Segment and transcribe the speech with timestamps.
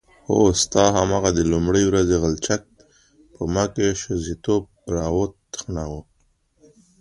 [0.29, 2.61] هو ستا هماغه د لومړۍ ورځې غلچک
[3.33, 4.63] په ما کې ښځتوب
[4.95, 6.01] راوتخناوه.